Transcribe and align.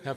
Après 0.00 0.10